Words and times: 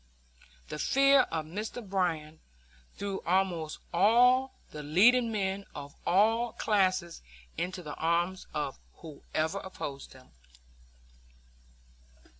The 0.69 0.79
fear 0.79 1.27
of 1.31 1.45
Mr. 1.45 1.87
Bryan 1.87 2.39
threw 2.95 3.21
almost 3.23 3.77
all 3.93 4.55
the 4.71 4.81
leading 4.81 5.31
men 5.31 5.67
of 5.75 5.93
all 6.07 6.53
classes 6.53 7.21
into 7.55 7.83
the 7.83 7.93
arms 7.97 8.47
of 8.51 8.79
whoever 8.95 9.59
opposed 9.59 10.13
him. 10.13 10.31